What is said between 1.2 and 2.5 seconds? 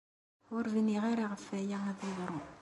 ɣef waya ad d-yeḍru.